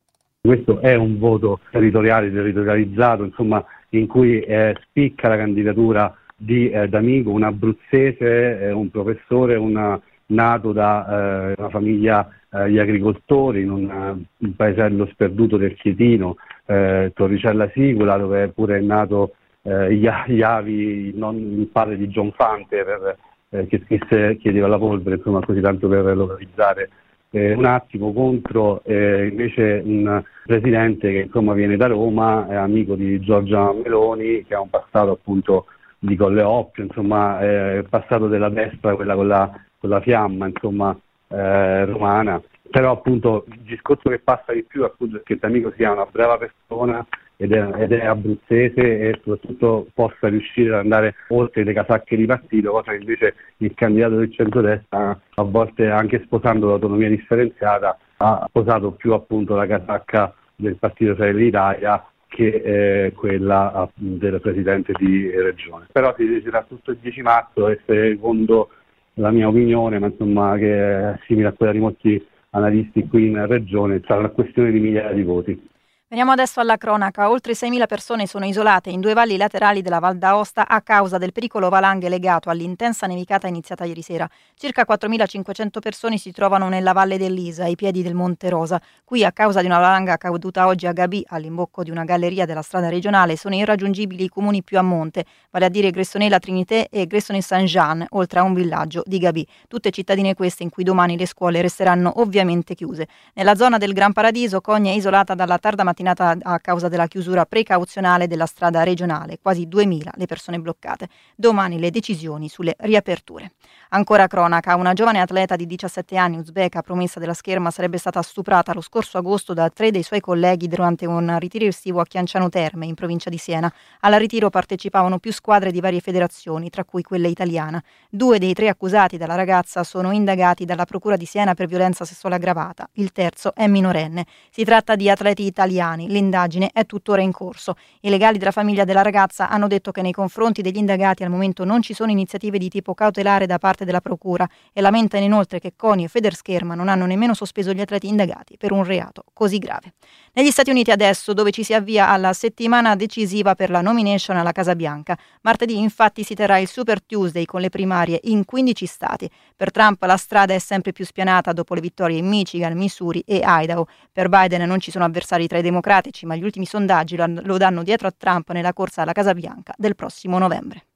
Questo 0.44 0.80
è 0.80 0.96
un 0.96 1.20
voto 1.20 1.60
territoriale, 1.70 2.32
territorializzato, 2.32 3.24
insomma, 3.24 3.64
in 3.90 4.08
cui 4.08 4.40
eh, 4.42 4.76
spicca 4.82 5.28
la 5.28 5.38
candidatura 5.38 6.18
di 6.36 6.68
eh, 6.72 6.88
D'Amico, 6.90 7.30
un 7.30 7.44
abruzzese, 7.44 8.60
eh, 8.60 8.72
un 8.72 8.90
professore, 8.90 9.56
una, 9.56 10.02
nato 10.28 10.72
da 10.72 11.52
eh, 11.52 11.56
una 11.60 11.70
famiglia 11.70 12.28
eh, 12.50 12.70
di 12.70 12.80
agricoltori 12.80 13.62
in 13.62 13.70
un, 13.70 14.24
un, 14.36 14.56
paesello 14.56 15.06
sperduto 15.12 15.58
del 15.58 15.76
Chietino, 15.76 16.38
eh, 16.66 17.12
Torricella 17.14 17.70
Sicula, 17.70 18.18
dove 18.18 18.48
pure 18.48 18.78
è 18.78 18.82
nato 18.82 19.36
Iavi, 19.64 21.12
non, 21.14 21.36
il 21.36 21.68
padre 21.68 21.98
di 21.98 22.08
John 22.08 22.32
Fante, 22.32 22.84
per, 22.84 23.68
che 23.68 23.84
scrisse 23.86 24.38
Chiedeva 24.38 24.68
la 24.68 24.80
polvere, 24.80 25.18
insomma, 25.18 25.46
così 25.46 25.62
tanto 25.62 25.88
per 25.88 26.18
localizzare 26.18 26.90
eh, 27.32 27.54
un 27.54 27.66
attimo 27.66 28.14
contro 28.14 28.84
eh, 28.84 29.28
invece 29.28 29.82
un 29.84 30.22
presidente 30.46 31.12
che 31.12 31.20
insomma 31.22 31.54
viene 31.54 31.78
da 31.78 31.88
Roma, 31.88 32.48
è 32.48 32.56
amico 32.56 32.96
di 32.96 33.20
Giorgia 33.22 33.74
Meloni, 33.74 34.44
che 34.46 34.54
ha 34.54 34.62
un 34.62 34.70
passato 34.70 35.12
appunto 35.12 35.66
di 35.98 36.16
Colle 36.16 36.42
Oppio, 36.42 36.84
insomma 36.84 37.40
è 37.40 37.84
passato 37.88 38.28
della 38.28 38.50
destra, 38.50 38.96
quella 38.96 39.16
con 39.16 39.28
la, 39.28 39.50
con 39.80 39.90
la 39.90 40.02
fiamma, 40.02 40.48
insomma 40.48 40.98
eh, 41.30 41.86
romana. 41.86 42.42
Però 42.70 42.92
appunto 42.92 43.46
il 43.48 43.60
discorso 43.62 44.10
che 44.10 44.20
passa 44.20 44.54
di 44.54 44.64
più 44.64 44.84
appunto, 44.84 45.18
è 45.18 45.22
che 45.24 45.38
D'Amico 45.38 45.74
sia 45.76 45.92
una 45.92 46.08
brava 46.10 46.38
persona 46.38 47.06
ed 47.42 47.54
è, 47.54 47.82
ed 47.82 47.92
è, 47.92 48.06
abruzzese 48.06 49.00
e 49.00 49.20
soprattutto 49.24 49.88
possa 49.96 50.28
riuscire 50.28 50.76
ad 50.76 50.82
andare 50.82 51.16
oltre 51.30 51.64
le 51.64 51.74
casacche 51.74 52.16
di 52.16 52.28
partito, 52.28 52.70
cosa 52.70 52.92
che 52.92 52.98
invece 52.98 53.34
il 53.58 53.74
candidato 53.74 54.18
del 54.18 54.32
centrodestra, 54.32 55.20
a 55.34 55.42
volte 55.42 55.90
anche 55.90 56.22
sposando 56.24 56.68
l'autonomia 56.68 57.10
differenziata, 57.10 57.98
ha 58.18 58.46
sposato 58.48 58.92
più 58.92 59.14
appunto 59.14 59.56
la 59.56 59.66
casacca 59.66 60.32
del 60.56 60.76
partito 60.76 61.16
Fratelli 61.16 61.46
d'Italia 61.46 62.06
che 62.28 63.06
eh, 63.08 63.14
quella 63.14 63.90
del 63.96 64.40
presidente 64.40 64.94
di 65.00 65.32
regione. 65.32 65.88
Però 65.92 66.14
si 66.16 66.28
deciderà 66.28 66.64
tutto 66.68 66.92
il 66.92 66.98
10 67.02 67.22
marzo 67.24 67.70
e 67.70 67.80
secondo 67.88 68.70
la 69.16 69.32
mia 69.32 69.48
opinione, 69.48 69.98
ma 69.98 70.06
insomma 70.06 70.56
che 70.58 70.74
è 70.74 71.20
simile 71.26 71.48
a 71.48 71.54
quella 71.54 71.72
di 71.72 71.80
molti 71.80 72.24
analisti 72.52 73.08
qui 73.08 73.30
in 73.30 73.48
regione, 73.48 74.00
sarà 74.06 74.20
una 74.20 74.30
questione 74.30 74.70
di 74.70 74.80
migliaia 74.80 75.12
di 75.12 75.24
voti. 75.24 75.70
Veniamo 76.12 76.34
adesso 76.34 76.60
alla 76.60 76.76
cronaca. 76.76 77.30
Oltre 77.30 77.54
6.000 77.54 77.86
persone 77.88 78.28
sono 78.28 78.44
isolate 78.44 78.90
in 78.90 79.00
due 79.00 79.14
valli 79.14 79.38
laterali 79.38 79.82
della 79.82 80.00
Val 80.00 80.18
d'Aosta 80.18 80.68
a 80.68 80.82
causa 80.82 81.18
del 81.18 81.32
pericolo 81.32 81.70
valanghe 81.70 82.10
legato 82.10 82.50
all'intensa 82.50 83.08
nevicata 83.08 83.48
iniziata 83.48 83.86
ieri 83.86 84.02
sera. 84.02 84.30
Circa 84.56 84.86
4.500 84.86 85.80
persone 85.80 86.18
si 86.18 86.34
trovano 86.34 86.68
nella 86.68 86.92
valle 86.92 87.18
dell'Isa, 87.18 87.64
ai 87.64 87.76
piedi 87.76 88.04
del 88.04 88.14
Monte 88.14 88.50
Rosa. 88.50 88.82
Qui, 89.06 89.24
a 89.24 89.32
causa 89.32 89.62
di 89.62 89.68
una 89.68 89.80
valanga 89.80 90.18
caduta 90.18 90.68
oggi 90.68 90.86
a 90.86 90.92
Gabi, 90.92 91.24
all'imbocco 91.30 91.82
di 91.82 91.92
una 91.92 92.04
galleria 92.04 92.46
della 92.46 92.62
strada 92.62 92.90
regionale, 92.90 93.38
sono 93.38 93.56
irraggiungibili 93.56 94.26
i 94.26 94.28
comuni 94.28 94.64
più 94.64 94.78
a 94.80 94.82
monte, 94.82 95.24
vale 95.50 95.64
a 95.64 95.70
dire 95.70 95.92
Gressonella 95.92 96.40
Trinité 96.40 96.90
e 96.90 97.08
Gressone 97.08 97.40
Saint-Jean, 97.40 98.06
oltre 98.10 98.40
a 98.40 98.44
un 98.44 98.54
villaggio 98.54 99.02
di 99.06 99.18
Gabi. 99.18 99.48
Tutte 99.70 99.92
cittadine 99.92 100.34
queste 100.34 100.64
in 100.64 100.72
cui 100.72 100.84
domani 100.84 101.18
le 101.18 101.26
scuole 101.26 101.62
resteranno 101.62 102.20
ovviamente 102.20 102.76
chiuse. 102.76 103.08
Nella 103.36 103.56
zona 103.56 103.78
del 103.78 103.94
Gran 103.94 104.12
Paradiso, 104.12 104.60
Cogna 104.60 104.92
è 104.92 104.96
isolata 104.96 105.36
dalla 105.36 105.58
tarda 105.58 105.86
mattina 105.86 106.00
mattinata 106.02 106.36
a 106.42 106.60
causa 106.60 106.88
della 106.88 107.08
chiusura 107.08 107.46
precauzionale 107.46 108.28
della 108.28 108.46
strada 108.46 108.84
regionale, 108.84 109.38
quasi 109.42 109.68
2.000 109.68 110.10
le 110.16 110.26
persone 110.26 110.60
bloccate. 110.60 111.08
Domani 111.36 111.80
le 111.80 111.92
decisioni 111.92 112.50
sulle 112.50 112.76
riaperture. 112.80 113.54
Ancora 113.90 114.28
cronaca, 114.28 114.76
una 114.76 114.94
giovane 114.94 115.22
atleta 115.22 115.56
di 115.56 115.66
17 115.66 116.18
anni 116.18 116.38
uzbeka 116.38 116.82
promessa 116.82 117.20
della 117.20 117.34
scherma 117.34 117.72
sarebbe 117.72 117.98
stata 117.98 118.22
stuprata 118.22 118.74
lo 118.74 118.82
scorso 118.82 119.18
agosto 119.18 119.54
da 119.54 119.70
tre 119.70 119.92
dei 119.92 120.04
suoi 120.04 120.20
colleghi 120.20 120.68
durante 120.68 121.06
un 121.06 121.38
ritiro 121.40 121.66
estivo 121.66 122.00
a 122.00 122.06
Chianciano 122.06 122.50
Terme, 122.50 122.86
in 122.86 122.96
provincia 122.96 123.30
di 123.30 123.38
Siena. 123.38 123.72
Al 124.02 124.14
ritiro 124.14 124.50
partecipavano 124.50 125.20
più 125.20 125.32
squadre 125.32 125.72
di 125.72 125.80
varie 125.80 126.00
federazioni, 126.00 126.70
tra 126.70 126.84
cui 126.84 127.04
quella 127.04 127.28
italiana. 127.28 127.82
Due 128.10 128.40
dei 128.40 128.54
tre 128.54 128.70
accusati 128.70 129.18
dalla 129.18 129.36
ragazza 129.36 129.84
sono 129.84 130.12
indagati 130.12 130.66
dalla 130.66 130.86
Procura 130.86 131.16
di 131.16 131.26
Siena 131.26 131.54
per 131.54 131.68
violenza 131.68 132.06
sessuale 132.06 132.36
aggravata. 132.36 132.90
Il 132.94 133.12
terzo 133.12 133.54
è 133.54 133.68
minorenne. 133.68 134.26
Si 134.50 134.64
tratta 134.64 134.96
di 134.96 135.10
atleti 135.10 135.44
italiani. 135.44 135.91
L'indagine 135.96 136.70
è 136.74 136.86
tuttora 136.86 137.22
in 137.22 137.32
corso. 137.32 137.76
I 138.02 138.10
legali 138.10 138.38
della 138.38 138.52
famiglia 138.52 138.84
della 138.84 139.02
ragazza 139.02 139.50
hanno 139.50 139.68
detto 139.68 139.92
che 139.92 140.02
nei 140.02 140.12
confronti 140.12 140.62
degli 140.62 140.78
indagati 140.78 141.24
al 141.24 141.30
momento 141.30 141.66
non 141.66 141.82
ci 141.82 141.94
sono 141.94 142.12
iniziative 142.12 142.58
di 142.58 142.70
tipo 142.70 142.94
cautelare 142.94 143.46
da 143.46 143.58
parte 143.58 143.86
della 143.86 144.02
Procura 144.02 144.48
e 144.74 144.82
lamentano 144.82 145.24
inoltre 145.24 145.60
che 145.60 145.74
CONI 145.76 146.06
e 146.06 146.08
Federscherma 146.08 146.76
non 146.76 146.90
hanno 146.90 147.06
nemmeno 147.06 147.34
sospeso 147.34 147.74
gli 147.74 147.82
atleti 147.82 148.08
indagati 148.08 148.58
per 148.58 148.72
un 148.72 148.84
reato 148.84 149.24
così 149.34 149.58
grave. 149.58 149.94
Negli 150.34 150.52
Stati 150.52 150.70
Uniti 150.70 150.92
adesso, 150.92 151.34
dove 151.34 151.52
ci 151.52 151.64
si 151.64 151.74
avvia 151.74 152.10
alla 152.10 152.34
settimana 152.34 152.96
decisiva 152.96 153.56
per 153.56 153.70
la 153.70 153.82
nomination 153.82 154.38
alla 154.38 154.52
Casa 154.52 154.76
Bianca, 154.76 155.18
martedì 155.42 155.78
infatti 155.78 156.24
si 156.24 156.36
terrà 156.36 156.58
il 156.58 156.68
Super 156.68 157.04
Tuesday 157.04 157.46
con 157.46 157.62
le 157.62 157.70
primarie 157.70 158.20
in 158.24 158.46
15 158.46 158.86
stati. 158.86 159.30
Per 159.62 159.70
Trump 159.70 160.02
la 160.06 160.18
strada 160.18 160.56
è 160.56 160.58
sempre 160.58 160.92
più 160.92 161.06
spianata 161.06 161.54
dopo 161.54 161.76
le 161.76 161.82
vittorie 161.82 162.18
in 162.18 162.26
Michigan, 162.26 162.76
Missouri 162.76 163.24
e 163.28 163.42
Idaho. 163.46 163.86
Per 164.12 164.28
Biden 164.28 164.68
non 164.68 164.80
ci 164.80 164.90
sono 164.90 165.06
avversari 165.06 165.46
tra 165.46 165.60
i 165.60 165.62
democratici, 165.62 166.26
ma 166.26 166.36
gli 166.36 166.44
ultimi 166.44 166.66
sondaggi 166.66 167.16
lo 167.16 167.58
danno 167.60 167.84
dietro 167.84 168.08
a 168.08 168.14
Trump 168.18 168.50
nella 168.54 168.74
corsa 168.74 169.04
alla 169.04 169.12
Casa 169.12 169.36
Bianca 169.36 169.76
del 169.78 169.94
prossimo 169.94 170.40
novembre. 170.40 170.88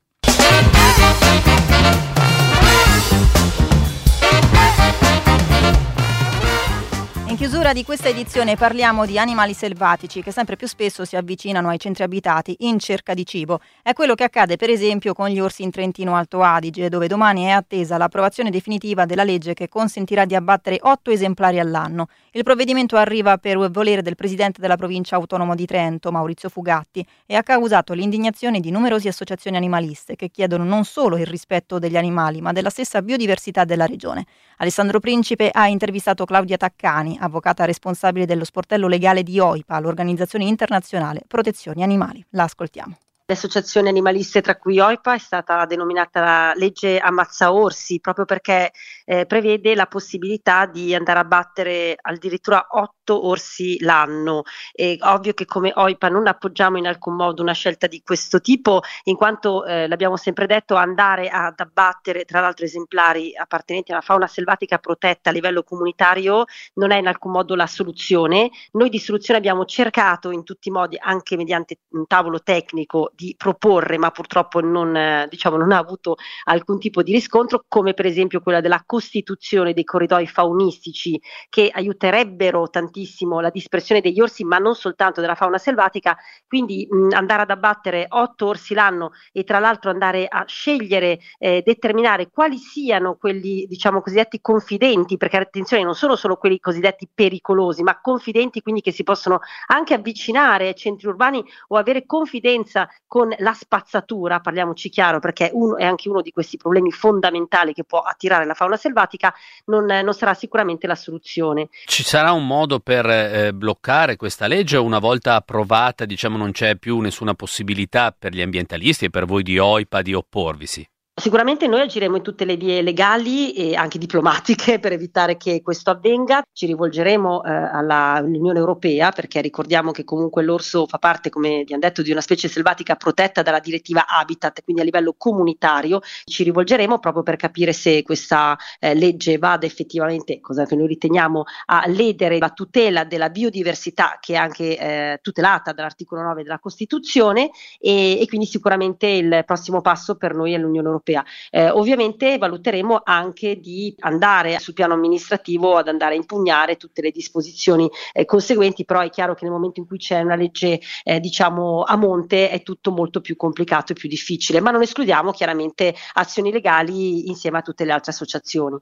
Chiusura 7.66 7.74
di 7.74 7.86
questa 7.86 8.10
edizione 8.10 8.56
parliamo 8.56 9.08
di 9.08 9.18
animali 9.18 9.56
selvatici 9.56 10.22
che 10.22 10.32
sempre 10.32 10.56
più 10.56 10.68
spesso 10.68 11.04
si 11.04 11.16
avvicinano 11.16 11.70
ai 11.70 11.80
centri 11.80 12.04
abitati 12.04 12.56
in 12.60 12.78
cerca 12.78 13.16
di 13.16 13.26
cibo. 13.26 13.60
È 13.82 13.94
quello 13.94 14.14
che 14.14 14.24
accade 14.24 14.56
per 14.56 14.70
esempio 14.70 15.16
con 15.16 15.30
gli 15.30 15.40
orsi 15.40 15.64
in 15.64 15.72
Trentino 15.72 16.16
Alto 16.16 16.44
Adige, 16.44 16.90
dove 16.90 17.08
domani 17.08 17.46
è 17.46 17.50
attesa 17.50 17.98
l'approvazione 17.98 18.52
definitiva 18.52 19.06
della 19.06 19.24
legge 19.24 19.56
che 19.56 19.68
consentirà 19.68 20.26
di 20.26 20.36
abbattere 20.36 20.78
otto 20.82 21.10
esemplari 21.10 21.60
all'anno. 21.60 22.08
Il 22.34 22.44
provvedimento 22.44 22.98
arriva 22.98 23.38
per 23.40 23.58
volere 23.72 24.04
del 24.04 24.16
presidente 24.16 24.62
della 24.62 24.78
provincia 24.78 25.16
autonoma 25.16 25.56
di 25.56 25.66
Trento, 25.66 26.12
Maurizio 26.12 26.50
Fugatti, 26.50 27.04
e 27.26 27.36
ha 27.36 27.42
causato 27.42 27.94
l'indignazione 27.94 28.60
di 28.60 28.70
numerose 28.70 29.08
associazioni 29.08 29.58
animaliste 29.58 30.16
che 30.16 30.30
chiedono 30.30 30.66
non 30.66 30.86
solo 30.86 31.18
il 31.18 31.26
rispetto 31.26 31.80
degli 31.80 31.98
animali, 31.98 32.42
ma 32.42 32.52
della 32.52 32.70
stessa 32.70 33.02
biodiversità 33.02 33.64
della 33.64 33.88
regione. 33.88 34.26
Alessandro 34.58 35.00
Principe 35.00 35.50
ha 35.52 35.68
intervistato 35.68 36.26
Claudia 36.26 36.58
Taccani, 36.58 37.18
avvocata 37.56 37.66
responsabile 37.66 38.26
dello 38.26 38.44
sportello 38.44 38.88
legale 38.88 39.24
di 39.24 39.40
OIPA, 39.40 39.80
l'Organizzazione 39.80 40.46
Internazionale 40.46 41.22
Protezioni 41.26 41.82
Animali. 41.82 42.24
La 42.32 42.44
ascoltiamo. 42.44 42.98
Le 43.28 43.34
associazioni 43.34 43.88
animaliste, 43.90 44.40
tra 44.42 44.56
cui 44.56 44.80
OIPA, 44.80 45.16
è 45.16 45.18
stata 45.18 45.66
denominata 45.66 46.54
legge 46.54 47.00
ammazza 47.00 47.52
orsi 47.52 48.00
proprio 48.00 48.24
perché 48.24 48.72
eh, 49.04 49.26
prevede 49.26 49.74
la 49.74 49.88
possibilità 49.88 50.68
di 50.68 50.94
andare 50.94 51.18
a 51.18 51.24
battere 51.24 51.98
addirittura 52.00 52.68
otto 52.70 53.26
orsi 53.26 53.80
l'anno. 53.82 54.44
È 54.72 54.96
ovvio 55.00 55.34
che 55.34 55.46
come 55.46 55.72
OIPA 55.74 56.08
non 56.10 56.28
appoggiamo 56.28 56.78
in 56.78 56.86
alcun 56.86 57.16
modo 57.16 57.42
una 57.42 57.54
scelta 57.54 57.88
di 57.88 58.04
questo 58.04 58.42
tipo, 58.42 58.82
in 59.06 59.16
quanto 59.16 59.66
eh, 59.66 59.88
l'abbiamo 59.88 60.18
sempre 60.18 60.46
detto, 60.46 60.76
andare 60.76 61.28
ad 61.28 61.60
abbattere 61.60 62.26
tra 62.26 62.42
l'altro 62.42 62.66
esemplari 62.66 63.36
appartenenti 63.36 63.92
alla 63.92 64.02
fauna 64.02 64.28
selvatica 64.28 64.78
protetta 64.78 65.32
a 65.32 65.34
livello 65.34 65.64
comunitario 65.64 66.44
non 66.76 66.92
è 66.92 66.98
in 67.00 67.08
alcun 67.08 67.32
modo 67.32 67.56
la 67.56 67.66
soluzione. 67.66 68.52
Noi 68.74 68.90
di 68.90 69.00
soluzione 69.00 69.40
abbiamo 69.40 69.66
cercato 69.66 70.30
in 70.30 70.44
tutti 70.44 70.70
i 70.70 70.72
modi, 70.72 70.96
anche 71.00 71.36
mediante 71.36 71.80
un 71.94 72.06
tavolo 72.06 72.44
tecnico, 72.44 73.14
di 73.16 73.34
proporre, 73.38 73.98
ma 73.98 74.12
purtroppo 74.12 74.60
non, 74.60 75.26
diciamo, 75.30 75.58
non 75.58 75.72
ha 75.72 75.78
avuto 75.78 76.16
alcun 76.44 76.80
tipo 76.80 77.02
di 77.02 77.12
riscontro, 77.12 77.64
come 77.68 77.94
per 77.94 78.06
esempio 78.06 78.42
quella 78.42 78.62
della 78.62 78.84
costituzione 78.86 79.74
dei 79.74 79.84
corridoi 79.84 80.28
faunistici 80.28 81.20
che 81.50 81.70
aiuterebbero 81.72 82.70
tantissimo 82.70 83.40
la 83.40 83.50
dispersione 83.50 84.02
degli 84.02 84.20
orsi, 84.20 84.44
ma 84.44 84.58
non 84.58 84.76
soltanto 84.76 85.22
della 85.22 85.36
fauna 85.36 85.58
selvatica. 85.58 86.18
Quindi 86.48 86.88
mh, 86.90 87.14
andare 87.14 87.44
ad 87.44 87.50
abbattere 87.50 88.06
otto 88.10 88.48
orsi 88.48 88.74
l'anno 88.74 89.12
e 89.32 89.44
tra 89.44 89.60
l'altro 89.60 89.90
andare 89.90 90.28
a 90.28 90.44
scegliere, 90.46 91.20
eh, 91.38 91.62
determinare 91.66 92.30
quali 92.30 92.58
siano 92.58 93.16
quelli, 93.16 93.66
diciamo, 93.68 94.02
cosiddetti 94.02 94.42
confidenti, 94.42 95.18
perché 95.18 95.38
attenzione, 95.38 95.84
non 95.84 95.96
sono 95.96 96.16
solo 96.16 96.36
quelli 96.36 96.60
cosiddetti 96.60 97.08
pericolosi, 97.14 97.84
ma 97.84 98.00
confidenti, 98.02 98.62
quindi 98.62 98.82
che 98.82 98.92
si 98.92 99.04
possono 99.04 99.40
anche 99.68 99.94
avvicinare 99.94 100.68
ai 100.68 100.76
centri 100.76 101.08
urbani 101.08 101.44
o 101.68 101.78
avere 101.78 102.06
confidenza 102.06 102.90
con 103.08 103.34
la 103.40 103.54
spazzatura, 103.54 104.40
parliamoci 104.40 104.90
chiaro 104.90 105.20
perché 105.20 105.50
uno, 105.54 105.78
è 105.78 105.86
anche 105.86 106.10
uno 106.10 106.22
di 106.22 106.32
questi 106.32 106.58
problemi 106.58 106.92
fondamentali 106.92 107.74
che 107.74 107.84
può 107.84 108.00
attirare 108.00 108.46
la 108.46 108.54
fauna 108.54 108.78
selvatica, 108.78 109.34
non, 109.66 109.86
non 109.86 110.14
sarà 110.14 110.34
sicuramente 110.34 110.88
la 110.88 110.96
soluzione. 110.96 111.70
Ci 111.86 112.04
sarà 112.04 112.32
un 112.32 112.46
modo 112.46 112.80
per 112.80 113.06
eh, 113.06 113.54
bloccare 113.54 114.16
questa 114.16 114.48
legge 114.48 114.78
o 114.78 114.84
una 114.84 115.00
volta 115.00 115.36
approvata 115.36 116.06
diciamo 116.06 116.38
non 116.38 116.52
c'è 116.52 116.76
più 116.78 117.00
nessuna 117.00 117.34
possibilità 117.34 118.16
per 118.18 118.34
gli 118.34 118.42
ambientalisti 118.42 119.06
e 119.06 119.10
per 119.10 119.26
voi 119.26 119.44
di 119.44 119.58
OIPA 119.58 120.02
di 120.02 120.14
opporvisi? 120.14 120.88
Sicuramente 121.18 121.66
noi 121.68 121.80
agiremo 121.80 122.18
in 122.18 122.22
tutte 122.22 122.44
le 122.44 122.58
vie 122.58 122.82
legali 122.82 123.54
e 123.54 123.74
anche 123.76 123.98
diplomatiche 123.98 124.80
per 124.80 124.92
evitare 124.92 125.38
che 125.38 125.62
questo 125.62 125.90
avvenga. 125.90 126.44
Ci 126.52 126.66
rivolgeremo 126.66 127.42
eh, 127.42 127.52
all'Unione 127.52 128.60
Europea 128.60 129.14
perché 129.14 129.40
ricordiamo 129.40 129.92
che 129.92 130.04
comunque 130.04 130.44
l'orso 130.44 130.86
fa 130.88 130.98
parte, 130.98 131.30
come 131.30 131.64
hanno 131.70 131.80
detto, 131.80 132.02
di 132.02 132.12
una 132.12 132.20
specie 132.20 132.50
selvatica 132.50 132.96
protetta 132.96 133.44
dalla 133.44 133.62
direttiva 133.62 134.06
Habitat, 134.06 134.62
quindi 134.62 134.82
a 134.82 134.86
livello 134.86 135.16
comunitario. 135.18 136.02
Ci 136.26 136.44
rivolgeremo 136.44 137.00
proprio 137.00 137.24
per 137.24 137.38
capire 137.38 137.72
se 137.72 138.04
questa 138.04 138.58
eh, 138.78 138.94
legge 138.94 139.38
vada 139.38 139.66
effettivamente, 139.66 140.42
cosa 140.42 140.66
che 140.66 140.76
noi 140.76 140.88
riteniamo, 140.88 141.46
a 141.68 141.86
ledere 141.88 142.40
la 142.40 142.50
tutela 142.50 143.06
della 143.06 143.30
biodiversità 143.30 144.18
che 144.20 144.34
è 144.34 144.36
anche 144.36 144.78
eh, 144.78 145.20
tutelata 145.22 145.72
dall'articolo 145.72 146.24
9 146.24 146.44
della 146.44 146.60
Costituzione 146.60 147.52
e, 147.80 148.20
e 148.20 148.28
quindi 148.28 148.48
sicuramente 148.48 149.08
il 149.08 149.44
prossimo 149.46 149.80
passo 149.80 150.18
per 150.18 150.36
noi 150.36 150.52
è 150.52 150.58
l'Unione 150.58 150.88
Europea 150.88 151.04
europea. 151.06 151.24
Eh, 151.52 151.70
ovviamente 151.70 152.38
valuteremo 152.38 153.02
anche 153.04 153.60
di 153.60 153.94
andare 154.00 154.60
sul 154.60 154.74
piano 154.74 154.96
amministrativo 154.96 155.78
ad 155.78 155.88
andare 155.88 156.16
a 156.16 156.18
impugnare 156.18 156.78
tutte 156.78 157.02
le 157.02 157.12
disposizioni 157.12 157.90
eh, 158.14 158.26
conseguenti, 158.26 158.86
però 158.86 159.02
è 159.02 159.10
chiaro 159.10 159.36
che 159.36 159.46
nel 159.46 159.54
momento 159.54 159.80
in 159.80 159.88
cui 159.88 159.98
c'è 159.98 160.22
una 160.22 160.36
legge 160.36 160.80
eh, 161.04 161.20
diciamo 161.20 161.84
a 161.84 161.96
monte 161.96 162.50
è 162.50 162.64
tutto 162.64 162.92
molto 162.92 163.22
più 163.22 163.36
complicato 163.36 163.92
e 163.92 163.96
più 163.96 164.10
difficile, 164.10 164.60
ma 164.60 164.72
non 164.72 164.82
escludiamo 164.82 165.32
chiaramente 165.32 165.94
azioni 166.14 166.52
legali 166.52 167.28
insieme 167.28 167.60
a 167.60 167.62
tutte 167.62 167.86
le 167.86 167.92
altre 167.92 168.12
associazioni. 168.12 168.78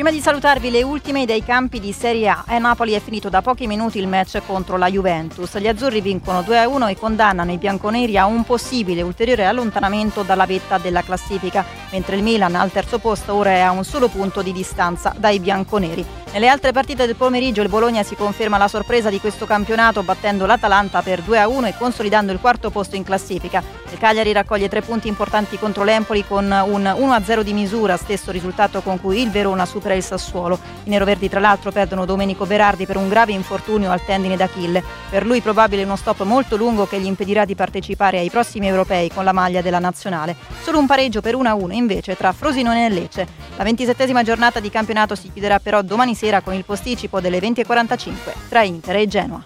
Prima 0.00 0.14
di 0.14 0.22
salutarvi 0.22 0.70
le 0.70 0.82
ultime 0.82 1.26
dei 1.26 1.44
campi 1.44 1.78
di 1.78 1.92
Serie 1.92 2.28
A, 2.28 2.44
a 2.46 2.56
Napoli 2.56 2.92
è 2.92 3.00
finito 3.00 3.28
da 3.28 3.42
pochi 3.42 3.66
minuti 3.66 3.98
il 3.98 4.08
match 4.08 4.40
contro 4.46 4.78
la 4.78 4.90
Juventus. 4.90 5.58
Gli 5.58 5.68
azzurri 5.68 6.00
vincono 6.00 6.40
2-1 6.40 6.88
e 6.88 6.96
condannano 6.96 7.52
i 7.52 7.58
bianconeri 7.58 8.16
a 8.16 8.24
un 8.24 8.44
possibile 8.44 9.02
ulteriore 9.02 9.44
allontanamento 9.44 10.22
dalla 10.22 10.46
vetta 10.46 10.78
della 10.78 11.02
classifica, 11.02 11.66
mentre 11.90 12.16
il 12.16 12.22
Milan 12.22 12.54
al 12.54 12.72
terzo 12.72 12.98
posto 12.98 13.34
ora 13.34 13.50
è 13.50 13.60
a 13.60 13.72
un 13.72 13.84
solo 13.84 14.08
punto 14.08 14.40
di 14.40 14.52
distanza 14.52 15.14
dai 15.18 15.38
bianconeri. 15.38 16.19
Nelle 16.32 16.46
altre 16.46 16.70
partite 16.70 17.06
del 17.06 17.16
pomeriggio 17.16 17.60
il 17.60 17.68
Bologna 17.68 18.04
si 18.04 18.14
conferma 18.14 18.56
la 18.56 18.68
sorpresa 18.68 19.10
di 19.10 19.18
questo 19.18 19.46
campionato 19.46 20.04
battendo 20.04 20.46
l'Atalanta 20.46 21.02
per 21.02 21.22
2-1 21.22 21.66
e 21.66 21.74
consolidando 21.76 22.30
il 22.30 22.38
quarto 22.38 22.70
posto 22.70 22.94
in 22.94 23.02
classifica. 23.02 23.60
Il 23.90 23.98
Cagliari 23.98 24.32
raccoglie 24.32 24.68
tre 24.68 24.80
punti 24.80 25.08
importanti 25.08 25.58
contro 25.58 25.82
l'Empoli 25.82 26.24
con 26.24 26.44
un 26.44 26.82
1-0 26.82 27.40
di 27.40 27.52
misura, 27.52 27.96
stesso 27.96 28.30
risultato 28.30 28.80
con 28.80 29.00
cui 29.00 29.20
il 29.20 29.30
Verona 29.30 29.66
supera 29.66 29.94
il 29.94 30.04
Sassuolo. 30.04 30.56
I 30.84 30.90
neroverdi 30.90 31.28
tra 31.28 31.40
l'altro 31.40 31.72
perdono 31.72 32.04
Domenico 32.04 32.46
Berardi 32.46 32.86
per 32.86 32.96
un 32.96 33.08
grave 33.08 33.32
infortunio 33.32 33.90
al 33.90 34.04
tendine 34.04 34.36
d'Achille. 34.36 34.84
Per 35.10 35.26
lui 35.26 35.40
probabile 35.40 35.82
uno 35.82 35.96
stop 35.96 36.22
molto 36.22 36.54
lungo 36.54 36.86
che 36.86 37.00
gli 37.00 37.06
impedirà 37.06 37.44
di 37.44 37.56
partecipare 37.56 38.18
ai 38.18 38.30
prossimi 38.30 38.68
europei 38.68 39.10
con 39.10 39.24
la 39.24 39.32
maglia 39.32 39.62
della 39.62 39.80
nazionale. 39.80 40.36
Solo 40.62 40.78
un 40.78 40.86
pareggio 40.86 41.20
per 41.20 41.34
1-1 41.34 41.72
invece 41.72 42.14
tra 42.14 42.30
Frosinone 42.30 42.86
e 42.86 42.88
Lecce. 42.90 43.26
La 43.56 43.64
ventisettesima 43.64 44.22
giornata 44.22 44.60
di 44.60 44.70
campionato 44.70 45.16
si 45.16 45.30
chiuderà 45.32 45.58
però 45.58 45.82
domani 45.82 46.14
sera 46.20 46.42
con 46.42 46.52
il 46.52 46.66
posticipo 46.66 47.18
delle 47.18 47.38
20.45 47.38 48.12
tra 48.50 48.62
Inter 48.62 48.96
e 48.96 49.06
Genoa. 49.06 49.42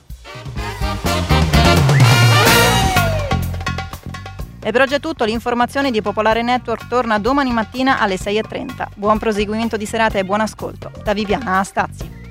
E 4.61 4.73
per 4.73 4.81
oggi 4.81 4.95
è 4.95 4.99
tutto, 4.99 5.25
l'informazione 5.25 5.93
di 5.93 6.03
Popolare 6.03 6.43
Network 6.43 6.89
torna 6.89 7.21
domani 7.21 7.53
mattina 7.53 8.01
alle 8.01 8.17
6.30. 8.17 8.89
Buon 8.97 9.19
proseguimento 9.19 9.77
di 9.77 9.87
serata 9.87 10.19
e 10.19 10.25
buon 10.25 10.41
ascolto. 10.41 10.91
Da 11.05 11.13
Viviana 11.13 11.61
Astazzi. 11.61 12.24